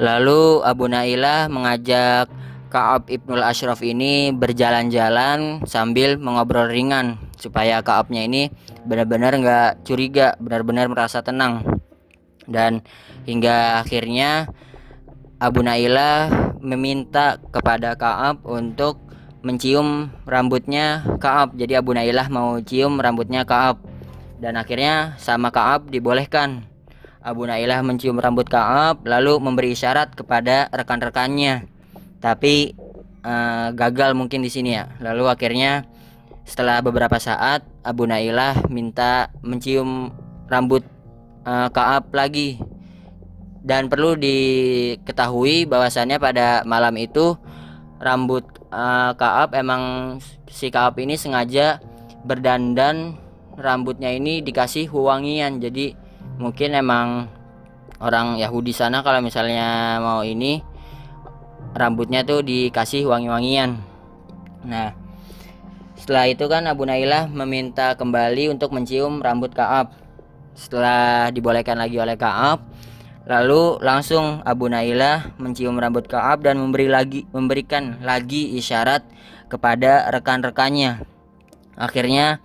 Lalu 0.00 0.64
Abu 0.64 0.88
Nailah 0.88 1.52
mengajak 1.52 2.32
Kaab 2.70 3.10
Ibnul 3.10 3.42
Ashraf 3.42 3.82
ini 3.82 4.30
berjalan-jalan 4.30 5.66
sambil 5.66 6.14
mengobrol 6.16 6.70
ringan 6.70 7.18
supaya 7.34 7.82
Kaabnya 7.82 8.24
ini 8.24 8.46
benar-benar 8.86 9.34
nggak 9.36 9.82
curiga, 9.82 10.38
benar-benar 10.38 10.86
merasa 10.86 11.18
tenang. 11.20 11.66
Dan 12.46 12.80
hingga 13.26 13.82
akhirnya 13.82 14.48
Abu 15.42 15.66
Nailah 15.66 16.30
meminta 16.62 17.42
kepada 17.50 17.98
Kaab 17.98 18.46
untuk 18.46 19.09
mencium 19.40 20.12
rambutnya 20.28 21.04
Kaab. 21.20 21.56
Jadi 21.56 21.76
Abu 21.76 21.96
Nailah 21.96 22.28
mau 22.28 22.60
cium 22.60 23.00
rambutnya 23.00 23.44
Kaab. 23.44 23.80
Dan 24.40 24.56
akhirnya 24.56 25.16
sama 25.20 25.52
Kaab 25.52 25.88
dibolehkan. 25.92 26.70
Abu 27.20 27.44
Nailah 27.44 27.84
mencium 27.84 28.16
rambut 28.16 28.48
Kaab 28.48 29.04
lalu 29.04 29.36
memberi 29.36 29.76
isyarat 29.76 30.16
kepada 30.16 30.72
rekan-rekannya 30.72 31.68
tapi 32.20 32.76
uh, 33.24 33.72
gagal 33.76 34.16
mungkin 34.16 34.40
di 34.40 34.48
sini 34.48 34.76
ya 34.76 34.88
lalu 35.00 35.28
akhirnya 35.28 35.84
setelah 36.48 36.80
beberapa 36.80 37.20
saat 37.20 37.64
Abu 37.84 38.08
Nailah 38.08 38.68
minta 38.72 39.28
mencium 39.44 40.12
rambut 40.48 40.84
uh, 41.44 41.68
Kaab 41.72 42.08
lagi 42.16 42.56
dan 43.60 43.92
perlu 43.92 44.16
diketahui 44.16 45.68
bahwasannya 45.68 46.16
pada 46.16 46.64
malam 46.64 46.96
itu 46.96 47.36
rambut 48.00 48.44
uh, 48.70 49.12
Kaab 49.18 49.52
emang 49.58 50.16
si 50.48 50.70
Kaab 50.70 50.98
ini 51.02 51.18
sengaja 51.18 51.82
berdandan 52.24 53.18
rambutnya 53.58 54.10
ini 54.14 54.40
dikasih 54.40 54.88
wangian. 54.90 55.60
Jadi 55.60 55.94
mungkin 56.40 56.72
emang 56.72 57.28
orang 58.00 58.40
Yahudi 58.40 58.72
sana 58.72 59.04
kalau 59.04 59.20
misalnya 59.20 60.00
mau 60.00 60.24
ini 60.24 60.64
rambutnya 61.76 62.24
tuh 62.24 62.40
dikasih 62.40 63.06
wangi-wangian. 63.06 63.78
Nah 64.64 64.96
setelah 66.00 66.32
itu 66.32 66.48
kan 66.48 66.64
Abu 66.64 66.88
Nailah 66.88 67.28
meminta 67.28 67.92
kembali 67.94 68.48
untuk 68.48 68.72
mencium 68.72 69.20
rambut 69.20 69.52
Kaab 69.52 69.92
setelah 70.56 71.28
dibolehkan 71.28 71.76
lagi 71.76 72.00
oleh 72.00 72.16
Kaab 72.16 72.64
lalu 73.28 73.76
langsung 73.84 74.40
Abu 74.46 74.70
Nailah 74.70 75.36
mencium 75.36 75.76
rambut 75.76 76.08
Kaab 76.08 76.44
dan 76.44 76.56
memberi 76.56 76.88
lagi 76.88 77.28
memberikan 77.34 78.00
lagi 78.00 78.56
isyarat 78.56 79.04
kepada 79.52 80.08
rekan-rekannya. 80.14 81.04
Akhirnya 81.76 82.40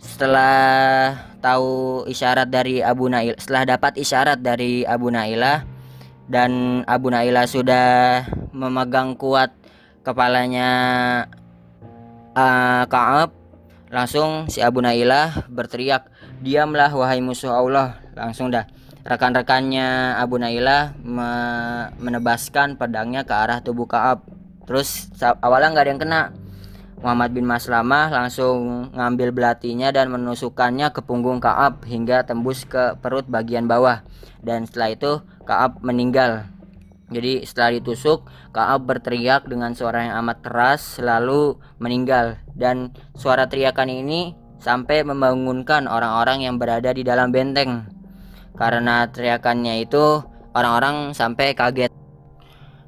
setelah 0.00 1.16
tahu 1.40 2.04
isyarat 2.04 2.48
dari 2.52 2.84
Abu 2.84 3.08
Nailah 3.08 3.40
setelah 3.40 3.64
dapat 3.64 3.96
isyarat 3.96 4.44
dari 4.44 4.84
Abu 4.84 5.08
Nailah 5.08 5.64
dan 6.28 6.82
Abu 6.88 7.12
Naila 7.12 7.44
sudah 7.44 8.24
memegang 8.52 9.16
kuat 9.16 9.52
kepalanya 10.04 10.68
uh, 12.32 12.84
Kaab 12.88 13.32
langsung 13.92 14.48
si 14.48 14.64
Abu 14.64 14.80
Nailah 14.80 15.48
berteriak 15.52 16.08
diamlah 16.40 16.92
wahai 16.92 17.20
musuh 17.20 17.52
Allah. 17.52 18.00
Langsung 18.16 18.48
dah 18.52 18.64
rekan-rekannya 19.04 20.16
Abu 20.16 20.40
Nailah 20.40 20.96
me 21.04 21.30
menebaskan 22.00 22.80
pedangnya 22.80 23.28
ke 23.28 23.36
arah 23.36 23.60
tubuh 23.60 23.84
Kaab 23.84 24.24
terus 24.64 25.12
awalnya 25.44 25.76
nggak 25.76 25.84
ada 25.84 25.92
yang 25.92 26.02
kena 26.02 26.22
Muhammad 27.04 27.36
bin 27.36 27.44
Maslamah 27.44 28.08
langsung 28.08 28.88
ngambil 28.96 29.28
belatinya 29.36 29.92
dan 29.92 30.08
menusukkannya 30.08 30.88
ke 30.88 31.04
punggung 31.04 31.36
Kaab 31.36 31.84
hingga 31.84 32.24
tembus 32.24 32.64
ke 32.64 32.96
perut 32.96 33.28
bagian 33.28 33.68
bawah 33.68 34.00
dan 34.40 34.64
setelah 34.64 34.96
itu 34.96 35.12
Kaab 35.44 35.84
meninggal. 35.84 36.48
Jadi 37.12 37.44
setelah 37.44 37.76
ditusuk, 37.76 38.24
Kaab 38.56 38.88
berteriak 38.88 39.44
dengan 39.44 39.76
suara 39.76 40.08
yang 40.08 40.24
amat 40.24 40.40
keras 40.40 40.96
lalu 40.96 41.60
meninggal 41.76 42.40
dan 42.56 42.96
suara 43.12 43.44
teriakan 43.52 43.92
ini 43.92 44.32
sampai 44.56 45.04
membangunkan 45.04 45.84
orang-orang 45.84 46.48
yang 46.48 46.56
berada 46.56 46.88
di 46.96 47.04
dalam 47.04 47.28
benteng. 47.28 47.93
Karena 48.54 49.10
teriakannya 49.10 49.82
itu 49.82 50.22
orang-orang 50.54 51.12
sampai 51.12 51.52
kaget. 51.58 51.90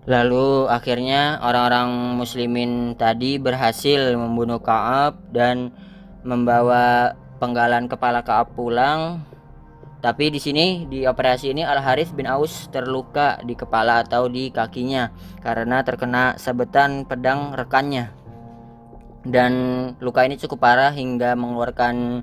Lalu 0.07 0.71
akhirnya 0.71 1.43
orang-orang 1.43 2.15
muslimin 2.15 2.95
tadi 2.95 3.43
berhasil 3.43 4.15
membunuh 4.15 4.63
Kaab 4.63 5.19
dan 5.35 5.75
membawa 6.23 7.19
penggalan 7.43 7.91
kepala 7.91 8.23
Kaab 8.23 8.55
pulang 8.55 9.27
tapi 10.07 10.31
di 10.31 10.39
sini 10.39 10.87
di 10.87 11.03
operasi 11.03 11.51
ini 11.51 11.67
Al 11.67 11.83
Haris 11.83 12.15
bin 12.15 12.31
Aus 12.31 12.71
terluka 12.71 13.43
di 13.43 13.59
kepala 13.59 14.07
atau 14.07 14.31
di 14.31 14.55
kakinya 14.55 15.11
karena 15.43 15.83
terkena 15.83 16.39
sabetan 16.39 17.03
pedang 17.11 17.59
rekannya. 17.59 18.15
Dan 19.27 19.53
luka 19.99 20.23
ini 20.23 20.39
cukup 20.39 20.63
parah 20.63 20.95
hingga 20.95 21.35
mengeluarkan 21.35 22.23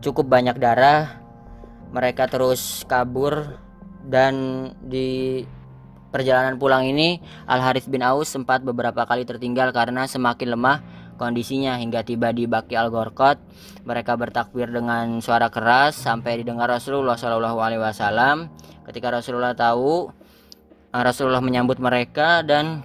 cukup 0.00 0.32
banyak 0.32 0.56
darah 0.56 1.19
mereka 1.90 2.30
terus 2.30 2.86
kabur 2.86 3.58
dan 4.06 4.34
di 4.82 5.42
perjalanan 6.10 6.58
pulang 6.58 6.86
ini 6.86 7.22
Al 7.46 7.62
Harith 7.62 7.86
bin 7.86 8.02
Aus 8.02 8.30
sempat 8.30 8.62
beberapa 8.66 9.06
kali 9.06 9.22
tertinggal 9.22 9.70
karena 9.70 10.06
semakin 10.10 10.58
lemah 10.58 10.78
kondisinya 11.20 11.76
hingga 11.78 12.02
tiba 12.02 12.32
di 12.32 12.48
Baki 12.48 12.74
Al 12.74 12.90
Gorkot 12.90 13.38
mereka 13.84 14.16
bertakbir 14.16 14.72
dengan 14.72 15.20
suara 15.22 15.52
keras 15.52 15.98
sampai 15.98 16.42
didengar 16.42 16.68
Rasulullah 16.68 17.16
Shallallahu 17.16 17.58
Alaihi 17.60 17.82
Wasallam. 17.82 18.48
Ketika 18.88 19.12
Rasulullah 19.12 19.54
tahu 19.54 20.10
Rasulullah 20.90 21.44
menyambut 21.44 21.78
mereka 21.78 22.42
dan 22.42 22.82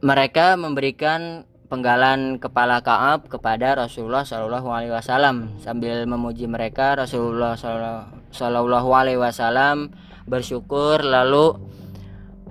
mereka 0.00 0.56
memberikan 0.56 1.44
penggalan 1.68 2.36
kepala 2.36 2.84
Kaab 2.84 3.32
kepada 3.32 3.72
Rasulullah 3.74 4.22
Shallallahu 4.22 4.68
Alaihi 4.68 4.92
Wasallam 4.92 5.56
sambil 5.64 6.04
memuji 6.04 6.44
mereka 6.44 6.92
Rasulullah 6.92 7.56
Shallallahu 7.56 8.90
Alaihi 8.92 9.20
Wasallam 9.20 9.96
bersyukur 10.28 11.00
lalu 11.00 11.56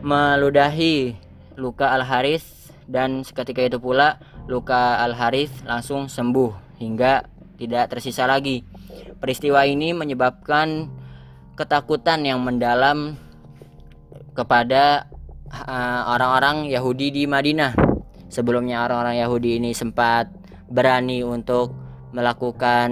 meludahi 0.02 1.14
luka 1.56 1.94
Al 1.94 2.04
Haris 2.04 2.74
dan 2.90 3.22
seketika 3.22 3.62
itu 3.64 3.78
pula 3.78 4.18
luka 4.50 5.00
Al 5.00 5.14
Haris 5.14 5.54
langsung 5.64 6.10
sembuh 6.10 6.82
hingga 6.82 7.30
tidak 7.56 7.94
tersisa 7.94 8.26
lagi. 8.26 8.66
Peristiwa 9.22 9.64
ini 9.64 9.96
menyebabkan 9.96 10.92
ketakutan 11.56 12.26
yang 12.26 12.44
mendalam 12.44 13.16
kepada 14.34 15.08
eh, 15.48 16.02
orang-orang 16.10 16.68
uh, 16.68 16.72
Yahudi 16.76 17.14
di 17.14 17.24
Madinah 17.30 17.93
sebelumnya 18.34 18.82
orang-orang 18.90 19.22
Yahudi 19.22 19.62
ini 19.62 19.78
sempat 19.78 20.34
berani 20.66 21.22
untuk 21.22 21.78
melakukan 22.10 22.90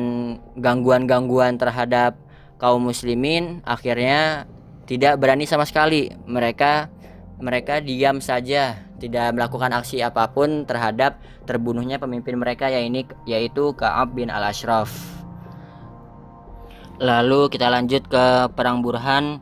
gangguan-gangguan 0.62 1.58
terhadap 1.58 2.14
kaum 2.62 2.86
muslimin. 2.86 3.66
Akhirnya 3.66 4.46
tidak 4.86 5.18
berani 5.18 5.50
sama 5.50 5.66
sekali. 5.66 6.14
Mereka 6.30 6.94
mereka 7.42 7.82
diam 7.82 8.22
saja 8.22 8.86
tidak 9.02 9.34
melakukan 9.34 9.74
aksi 9.74 10.06
apa 10.06 10.30
pun 10.30 10.62
terhadap 10.70 11.18
terbunuhnya 11.50 11.98
pemimpin 11.98 12.38
mereka 12.38 12.70
yaitu 12.70 13.74
Ka'ab 13.74 14.14
bin 14.14 14.30
Al-Ashraf. 14.30 14.94
Lalu 17.02 17.50
kita 17.50 17.66
lanjut 17.66 18.06
ke 18.06 18.54
perang 18.54 18.86
Burhan. 18.86 19.42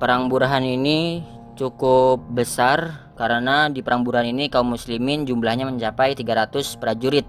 Perang 0.00 0.32
Burhan 0.32 0.64
ini 0.64 1.20
cukup 1.60 2.24
besar 2.32 3.05
karena 3.16 3.72
di 3.72 3.80
perang 3.80 4.04
Burhan 4.04 4.28
ini 4.28 4.52
kaum 4.52 4.76
muslimin 4.76 5.24
jumlahnya 5.24 5.64
mencapai 5.64 6.12
300 6.12 6.76
prajurit 6.76 7.24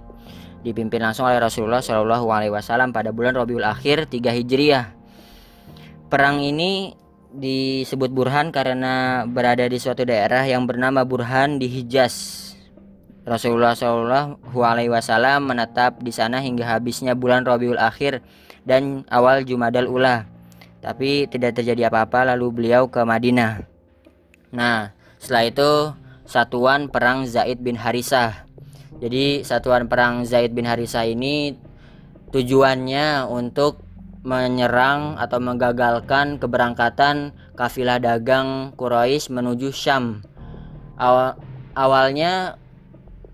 dipimpin 0.67 0.99
langsung 0.99 1.31
oleh 1.31 1.39
Rasulullah 1.39 1.79
Shallallahu 1.79 2.27
Alaihi 2.27 2.51
Wasallam 2.51 2.91
pada 2.91 3.15
bulan 3.15 3.39
Rabiul 3.39 3.63
Akhir 3.63 4.03
3 4.09 4.19
Hijriah. 4.35 4.91
Perang 6.11 6.43
ini 6.43 6.91
disebut 7.31 8.11
Burhan 8.11 8.51
karena 8.51 9.23
berada 9.27 9.63
di 9.67 9.79
suatu 9.79 10.07
daerah 10.07 10.43
yang 10.43 10.67
bernama 10.67 11.07
Burhan 11.07 11.59
di 11.59 11.71
Hijaz. 11.71 12.43
Rasulullah 13.27 13.75
Shallallahu 13.75 14.59
Alaihi 14.63 14.91
Wasallam 14.91 15.51
menetap 15.51 15.99
di 15.99 16.15
sana 16.15 16.39
hingga 16.39 16.63
habisnya 16.63 17.11
bulan 17.15 17.43
Rabiul 17.43 17.79
Akhir 17.79 18.23
dan 18.63 19.03
awal 19.11 19.43
Jumadal 19.43 19.87
Ula. 19.87 20.27
Tapi 20.79 21.27
tidak 21.27 21.59
terjadi 21.59 21.91
apa-apa 21.91 22.35
lalu 22.35 22.51
beliau 22.55 22.87
ke 22.87 23.03
Madinah. 23.03 23.67
Nah, 24.55 24.95
setelah 25.27 25.43
itu 25.51 25.71
satuan 26.23 26.87
perang 26.87 27.27
Zaid 27.27 27.59
bin 27.59 27.75
Harisah. 27.75 28.47
Jadi 29.03 29.43
satuan 29.43 29.91
perang 29.91 30.23
Zaid 30.23 30.55
bin 30.55 30.63
Harisah 30.63 31.03
ini 31.03 31.51
tujuannya 32.31 33.27
untuk 33.27 33.83
menyerang 34.23 35.19
atau 35.19 35.43
menggagalkan 35.43 36.39
keberangkatan 36.39 37.35
kafilah 37.59 37.99
dagang 37.99 38.71
Quraisy 38.79 39.27
menuju 39.35 39.75
Syam. 39.75 40.23
Awal, 40.95 41.35
awalnya 41.75 42.55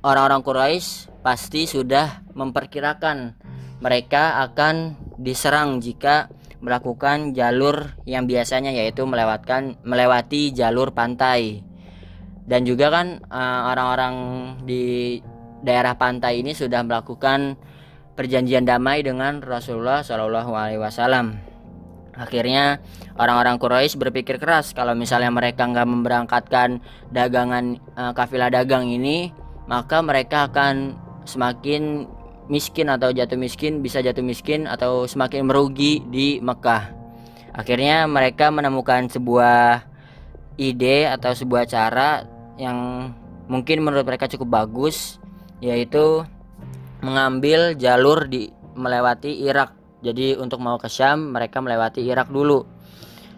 orang-orang 0.01 0.41
Quraisy 0.41 1.13
pasti 1.21 1.69
sudah 1.69 2.25
memperkirakan 2.33 3.37
mereka 3.85 4.41
akan 4.49 4.97
diserang 5.21 5.77
jika 5.77 6.33
melakukan 6.57 7.37
jalur 7.37 7.93
yang 8.09 8.25
biasanya 8.25 8.73
yaitu 8.73 9.05
melewatkan 9.05 9.77
melewati 9.85 10.49
jalur 10.49 10.89
pantai 10.89 11.69
dan 12.43 12.67
juga 12.67 12.91
kan 12.91 13.23
eh, 13.23 13.61
orang-orang 13.71 14.15
di 14.67 15.19
daerah 15.63 15.95
pantai 15.95 16.43
ini 16.43 16.51
sudah 16.51 16.83
melakukan 16.83 17.55
perjanjian 18.13 18.67
damai 18.67 19.01
dengan 19.01 19.41
Rasulullah 19.41 20.03
Shallallahu 20.05 20.51
Alaihi 20.53 20.81
Wasallam. 20.81 21.39
Akhirnya 22.13 22.77
orang-orang 23.17 23.57
Quraisy 23.57 23.97
berpikir 23.97 24.37
keras 24.37 24.69
kalau 24.77 24.93
misalnya 24.93 25.33
mereka 25.33 25.65
nggak 25.65 25.87
memberangkatkan 25.89 26.77
dagangan 27.09 27.81
uh, 27.97 28.13
kafilah 28.13 28.53
dagang 28.53 28.85
ini, 28.85 29.33
maka 29.65 29.97
mereka 30.05 30.45
akan 30.45 30.93
semakin 31.25 32.05
miskin 32.53 32.93
atau 32.93 33.09
jatuh 33.09 33.39
miskin, 33.39 33.81
bisa 33.81 33.97
jatuh 34.05 34.21
miskin 34.21 34.69
atau 34.69 35.09
semakin 35.09 35.49
merugi 35.49 36.05
di 36.13 36.37
Mekah. 36.37 36.93
Akhirnya 37.57 38.05
mereka 38.05 38.53
menemukan 38.53 39.09
sebuah 39.09 39.81
ide 40.61 41.09
atau 41.09 41.33
sebuah 41.33 41.65
cara 41.65 42.29
yang 42.57 43.11
mungkin 43.49 43.83
menurut 43.83 44.05
mereka 44.07 44.29
cukup 44.29 44.63
bagus 44.63 45.19
yaitu 45.63 46.23
mengambil 47.03 47.75
jalur 47.75 48.27
di 48.27 48.51
melewati 48.75 49.43
Irak. 49.43 49.75
Jadi 50.03 50.35
untuk 50.35 50.59
mau 50.59 50.75
ke 50.75 50.91
Syam 50.91 51.31
mereka 51.31 51.63
melewati 51.63 52.03
Irak 52.03 52.27
dulu. 52.27 52.67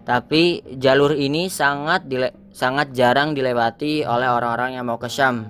Tapi 0.06 0.62
jalur 0.78 1.17
ini 1.17 1.49
sangat 1.49 2.06
dile 2.06 2.49
sangat 2.54 2.93
jarang 2.93 3.34
dilewati 3.34 4.06
oleh 4.06 4.30
orang-orang 4.30 4.78
yang 4.78 4.86
mau 4.86 5.01
ke 5.01 5.10
Syam. 5.10 5.49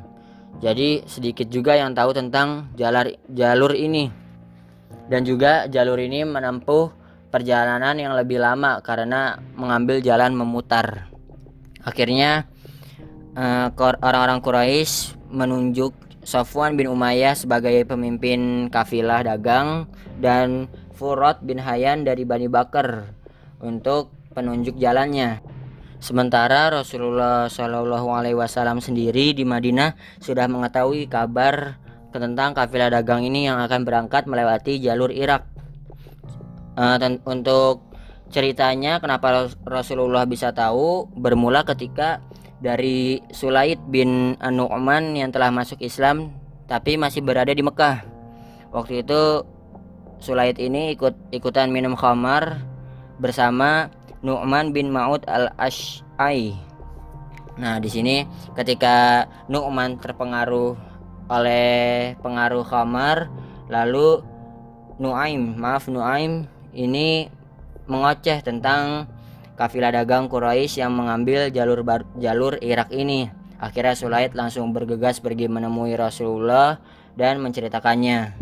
Jadi 0.64 1.04
sedikit 1.08 1.52
juga 1.52 1.76
yang 1.76 1.92
tahu 1.92 2.16
tentang 2.16 2.72
jalur 2.80 3.12
jalur 3.32 3.76
ini. 3.76 4.08
Dan 5.06 5.22
juga 5.28 5.68
jalur 5.70 6.00
ini 6.02 6.26
menempuh 6.26 6.90
perjalanan 7.30 8.00
yang 8.00 8.16
lebih 8.16 8.40
lama 8.40 8.80
karena 8.80 9.38
mengambil 9.60 10.00
jalan 10.00 10.34
memutar. 10.34 11.12
Akhirnya 11.84 12.48
uh, 13.36 13.68
orang-orang 14.02 14.40
Quraisy 14.40 15.16
menunjuk 15.30 15.92
Safwan 16.26 16.74
bin 16.74 16.90
Umayyah 16.90 17.38
sebagai 17.38 17.86
pemimpin 17.86 18.72
kafilah 18.74 19.22
dagang 19.22 19.86
dan 20.18 20.66
Furat 20.96 21.44
bin 21.44 21.62
Hayyan 21.62 22.02
dari 22.08 22.26
Bani 22.26 22.50
Bakar 22.50 23.14
untuk 23.62 24.10
penunjuk 24.34 24.80
jalannya. 24.80 25.44
Sementara 26.02 26.74
Rasulullah 26.74 27.46
Shallallahu 27.46 28.10
Alaihi 28.10 28.38
Wasallam 28.38 28.82
sendiri 28.82 29.38
di 29.38 29.46
Madinah 29.46 29.94
sudah 30.18 30.50
mengetahui 30.50 31.06
kabar 31.12 31.78
tentang 32.10 32.56
kafilah 32.56 32.90
dagang 32.90 33.28
ini 33.28 33.46
yang 33.46 33.60
akan 33.60 33.84
berangkat 33.84 34.26
melewati 34.26 34.80
jalur 34.80 35.12
Irak. 35.12 35.46
Uh, 36.76 37.00
untuk 37.28 37.86
ceritanya 38.34 39.00
kenapa 39.00 39.48
Rasulullah 39.64 40.28
bisa 40.28 40.52
tahu 40.52 41.08
bermula 41.16 41.64
ketika 41.64 42.20
dari 42.64 43.20
Sulaid 43.32 43.80
bin 43.92 44.40
Nu'man 44.40 45.16
yang 45.16 45.32
telah 45.32 45.52
masuk 45.52 45.82
Islam 45.84 46.32
tapi 46.66 46.96
masih 46.96 47.22
berada 47.22 47.52
di 47.52 47.62
Mekah. 47.62 48.06
Waktu 48.74 49.06
itu 49.06 49.44
Sulaid 50.20 50.58
ini 50.58 50.96
ikut 50.96 51.14
ikutan 51.36 51.70
minum 51.70 51.94
khamar 51.94 52.64
bersama 53.20 53.92
Nu'man 54.26 54.74
bin 54.74 54.90
Ma'ud 54.90 55.24
al-Ash'ai. 55.30 56.56
Nah, 57.56 57.80
di 57.80 57.88
sini 57.88 58.26
ketika 58.58 59.28
Nu'man 59.48 60.02
terpengaruh 60.02 60.76
oleh 61.32 62.14
pengaruh 62.20 62.66
khamar, 62.68 63.32
lalu 63.72 64.20
Nu'aim, 65.00 65.60
maaf 65.60 65.88
Nu'aim 65.92 66.48
ini 66.76 67.28
mengoceh 67.86 68.42
tentang 68.42 69.08
kafilah 69.56 69.92
dagang 69.92 70.28
Quraisy 70.28 70.84
yang 70.84 70.94
mengambil 70.94 71.50
jalur 71.50 71.82
jalur 72.20 72.60
Irak 72.60 72.92
ini. 72.92 73.32
Akhirnya 73.56 73.96
Sulaid 73.96 74.36
langsung 74.36 74.76
bergegas 74.76 75.24
pergi 75.24 75.48
menemui 75.48 75.96
Rasulullah 75.96 76.78
dan 77.16 77.40
menceritakannya. 77.40 78.36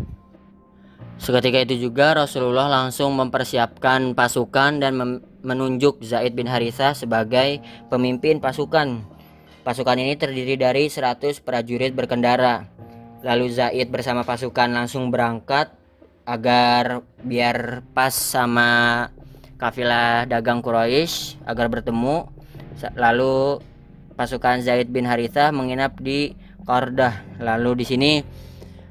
Seketika 1.14 1.62
itu 1.62 1.88
juga 1.88 2.18
Rasulullah 2.18 2.66
langsung 2.66 3.14
mempersiapkan 3.14 4.18
pasukan 4.18 4.82
dan 4.82 4.98
menunjuk 5.46 6.02
Zaid 6.02 6.34
bin 6.34 6.50
Harithah 6.50 6.98
sebagai 6.98 7.62
pemimpin 7.86 8.42
pasukan. 8.42 9.06
Pasukan 9.62 9.96
ini 9.96 10.18
terdiri 10.18 10.58
dari 10.58 10.90
100 10.90 11.38
prajurit 11.40 11.94
berkendara. 11.94 12.66
Lalu 13.22 13.46
Zaid 13.54 13.88
bersama 13.88 14.26
pasukan 14.26 14.68
langsung 14.68 15.08
berangkat 15.14 15.72
agar 16.26 17.06
biar 17.22 17.86
pas 17.94 18.12
sama 18.12 19.08
kafilah 19.64 20.28
dagang 20.28 20.60
Quraisy 20.60 21.40
agar 21.48 21.72
bertemu 21.72 22.28
lalu 23.00 23.64
pasukan 24.12 24.60
Zaid 24.60 24.92
bin 24.92 25.08
Harithah 25.08 25.56
menginap 25.56 25.96
di 26.04 26.36
Qardah 26.68 27.40
lalu 27.40 27.80
di 27.80 27.84
sini 27.88 28.12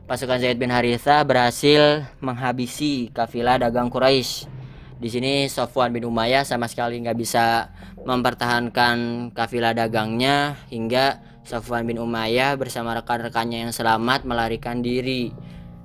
pasukan 0.09 0.41
Zaid 0.41 0.57
bin 0.57 0.73
Haritha 0.73 1.21
berhasil 1.21 2.09
menghabisi 2.25 3.13
kafilah 3.13 3.61
dagang 3.61 3.93
Quraisy. 3.93 4.49
Di 4.97 5.11
sini 5.13 5.45
Sofwan 5.45 5.93
bin 5.93 6.09
Umayyah 6.09 6.41
sama 6.41 6.65
sekali 6.65 6.97
nggak 7.05 7.17
bisa 7.21 7.69
mempertahankan 8.01 9.29
kafilah 9.35 9.77
dagangnya 9.77 10.57
hingga 10.73 11.21
Sofwan 11.45 11.85
bin 11.85 12.01
Umayyah 12.01 12.57
bersama 12.57 12.97
rekan-rekannya 12.97 13.69
yang 13.69 13.73
selamat 13.75 14.25
melarikan 14.25 14.81
diri. 14.81 15.29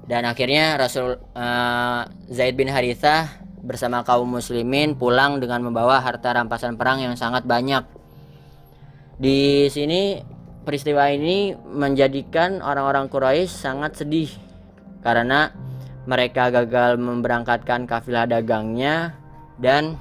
Dan 0.09 0.25
akhirnya 0.25 0.81
Rasul 0.81 1.21
uh, 1.37 2.01
Zaid 2.33 2.57
bin 2.57 2.73
Haritha 2.73 3.48
bersama 3.63 4.07
kaum 4.07 4.29
muslimin 4.29 4.95
pulang 4.95 5.43
dengan 5.43 5.65
membawa 5.67 6.01
harta 6.03 6.35
rampasan 6.35 6.79
perang 6.79 7.03
yang 7.03 7.15
sangat 7.19 7.45
banyak. 7.45 7.85
Di 9.19 9.67
sini 9.73 10.23
peristiwa 10.63 11.11
ini 11.11 11.57
menjadikan 11.57 12.61
orang-orang 12.61 13.11
Quraisy 13.11 13.51
sangat 13.51 13.99
sedih 13.99 14.31
karena 15.03 15.51
mereka 16.09 16.53
gagal 16.53 16.97
memberangkatkan 16.97 17.85
kafilah 17.89 18.29
dagangnya 18.29 19.17
dan 19.61 19.99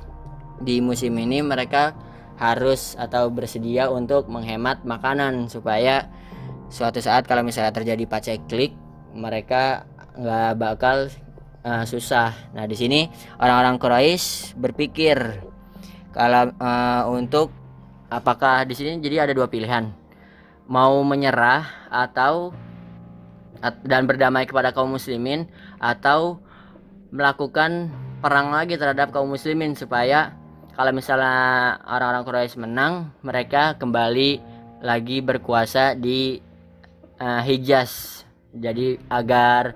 di 0.61 0.79
musim 0.79 1.17
ini 1.17 1.43
mereka 1.43 1.93
harus 2.37 2.93
atau 2.95 3.33
bersedia 3.33 3.89
untuk 3.89 4.29
menghemat 4.29 4.85
makanan 4.85 5.49
supaya 5.49 6.05
suatu 6.69 7.01
saat 7.01 7.25
kalau 7.25 7.41
misalnya 7.41 7.73
terjadi 7.73 8.05
paceklik 8.05 8.75
mereka 9.17 9.89
nggak 10.13 10.53
bakal 10.61 11.09
uh, 11.67 11.83
susah. 11.83 12.31
Nah 12.55 12.63
di 12.63 12.79
sini 12.79 13.11
orang-orang 13.43 13.75
Quraisy 13.75 14.55
berpikir 14.55 15.43
kalau 16.15 16.55
uh, 16.55 17.03
untuk 17.11 17.51
apakah 18.07 18.63
di 18.63 18.73
sini 18.73 19.03
jadi 19.03 19.27
ada 19.27 19.35
dua 19.35 19.51
pilihan 19.51 19.91
mau 20.71 21.03
menyerah 21.03 21.91
atau 21.91 22.55
dan 23.83 24.05
berdamai 24.05 24.47
kepada 24.47 24.71
kaum 24.71 24.95
muslimin 24.95 25.49
atau 25.81 26.39
melakukan 27.09 27.89
perang 28.21 28.53
lagi 28.53 28.77
terhadap 28.77 29.09
kaum 29.09 29.31
muslimin 29.31 29.73
supaya 29.73 30.35
kalau 30.77 30.93
misalnya 30.93 31.77
orang-orang 31.89 32.23
Quraisy 32.27 32.55
menang 32.61 33.09
mereka 33.25 33.79
kembali 33.81 34.39
lagi 34.85 35.25
berkuasa 35.25 35.97
di 35.97 36.37
uh, 37.17 37.41
Hijaz 37.41 38.23
jadi 38.53 39.01
agar 39.09 39.73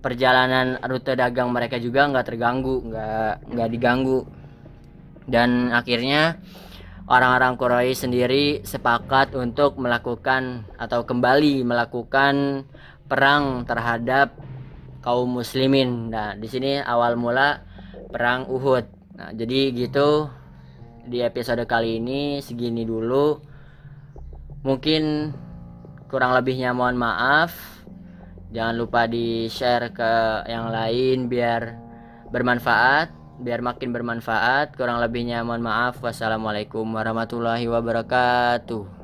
perjalanan 0.00 0.80
rute 0.84 1.12
dagang 1.12 1.52
mereka 1.52 1.76
juga 1.76 2.08
nggak 2.08 2.26
terganggu 2.26 2.80
nggak 2.88 3.32
nggak 3.52 3.68
diganggu 3.68 4.24
dan 5.28 5.70
akhirnya 5.70 6.40
orang-orang 7.10 7.58
Quraisy 7.58 8.06
sendiri 8.06 8.44
sepakat 8.62 9.34
untuk 9.34 9.76
melakukan 9.76 10.64
atau 10.78 11.02
kembali 11.02 11.66
melakukan 11.66 12.64
perang 13.10 13.66
terhadap 13.66 14.38
kaum 15.02 15.26
muslimin. 15.42 16.12
Nah, 16.14 16.38
di 16.38 16.46
sini 16.46 16.78
awal 16.78 17.18
mula 17.18 17.66
perang 18.14 18.46
Uhud. 18.46 18.86
Nah, 19.18 19.34
jadi 19.34 19.74
gitu 19.74 20.30
di 21.10 21.18
episode 21.24 21.66
kali 21.66 21.98
ini 21.98 22.38
segini 22.38 22.86
dulu. 22.86 23.42
Mungkin 24.62 25.34
kurang 26.06 26.36
lebihnya 26.36 26.70
mohon 26.70 26.94
maaf. 26.94 27.79
Jangan 28.50 28.74
lupa 28.74 29.06
di-share 29.06 29.94
ke 29.94 30.44
yang 30.50 30.68
lain 30.74 31.30
biar 31.30 31.78
bermanfaat 32.30 33.20
biar 33.40 33.64
makin 33.64 33.90
bermanfaat. 33.90 34.76
Kurang 34.76 35.00
lebihnya 35.00 35.40
mohon 35.40 35.64
maaf. 35.64 35.98
Wassalamualaikum 36.04 36.84
warahmatullahi 36.84 37.64
wabarakatuh 37.66 38.99